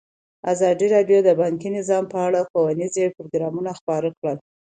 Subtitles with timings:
[0.53, 4.35] ازادي راډیو د بانکي نظام په اړه ښوونیز پروګرامونه خپاره کړي.